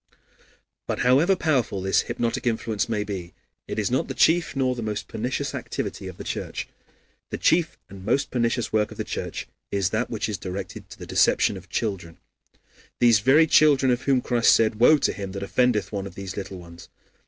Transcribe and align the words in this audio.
But 0.87 1.01
however 1.01 1.35
powerful 1.35 1.79
this 1.83 2.01
hypnotic 2.01 2.47
influence 2.47 2.89
may 2.89 3.03
be, 3.03 3.35
it 3.67 3.77
is 3.77 3.91
not 3.91 4.07
the 4.07 4.15
chief 4.15 4.55
nor 4.55 4.73
the 4.73 4.81
most 4.81 5.07
pernicious 5.07 5.53
activity 5.53 6.07
of 6.07 6.17
the 6.17 6.23
Church. 6.23 6.67
The 7.29 7.37
chief 7.37 7.77
and 7.87 8.03
most 8.03 8.31
pernicious 8.31 8.73
work 8.73 8.89
of 8.89 8.97
the 8.97 9.03
Church 9.03 9.47
is 9.71 9.91
that 9.91 10.09
which 10.09 10.27
is 10.27 10.39
directed 10.39 10.89
to 10.89 10.97
the 10.97 11.05
deception 11.05 11.55
of 11.55 11.69
children 11.69 12.17
these 12.99 13.19
very 13.19 13.45
children 13.45 13.91
of 13.91 14.01
whom 14.05 14.21
Christ 14.21 14.55
said: 14.55 14.79
"Woe 14.79 14.97
to 14.97 15.13
him 15.13 15.33
that 15.33 15.43
offendeth 15.43 15.91
one 15.91 16.07
of 16.07 16.15
these 16.15 16.35
little 16.35 16.57
ones." 16.57 16.89